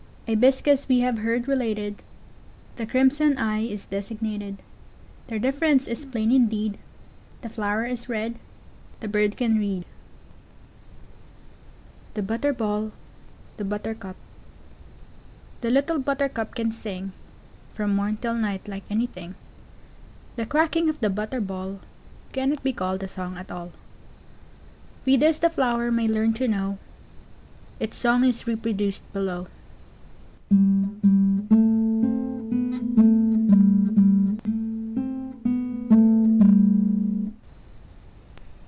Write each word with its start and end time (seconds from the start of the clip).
'Ibiscus 0.27 0.87
we 0.87 0.99
have 1.01 1.17
heard 1.19 1.45
related, 1.49 2.01
The 2.77 2.85
"Crimson 2.85 3.37
Eye" 3.37 3.65
is 3.67 3.83
designated; 3.83 4.59
Their 5.27 5.39
difference 5.39 5.89
is 5.89 6.05
plain 6.05 6.31
indeed, 6.31 6.77
The 7.41 7.49
flower 7.49 7.85
is 7.85 8.07
red, 8.07 8.35
the 9.01 9.09
bird 9.09 9.35
can 9.35 9.59
read. 9.59 9.83
The 12.13 12.21
Butter 12.21 12.53
ball. 12.53 12.93
The 13.57 13.65
Butter 13.65 13.93
cup. 13.93 14.15
[Illustration: 15.59 15.59
The 15.59 15.67
Butter 15.67 15.67
ball. 15.67 15.67
The 15.67 15.67
Butter 15.67 15.67
cup.] 15.67 15.67
The 15.67 15.69
little 15.69 15.99
Butter 15.99 16.29
cup 16.29 16.55
can 16.55 16.71
sing, 16.71 17.11
From 17.73 17.93
morn 17.95 18.15
'till 18.15 18.35
night 18.35 18.67
like 18.69 18.83
anything: 18.89 19.35
The 20.37 20.45
quacking 20.45 20.87
of 20.87 21.01
the 21.01 21.09
Butter 21.09 21.41
ball, 21.41 21.81
Cannot 22.31 22.63
be 22.63 22.71
called 22.71 23.03
a 23.03 23.07
song 23.09 23.37
at 23.37 23.51
all. 23.51 23.73
We 25.05 25.17
thus 25.17 25.39
the 25.39 25.49
flower 25.49 25.91
may 25.91 26.07
learn 26.07 26.31
to 26.35 26.47
know, 26.47 26.77
Its 27.81 27.97
song 27.97 28.23
is 28.23 28.47
reproduced 28.47 29.03
below. 29.11 29.47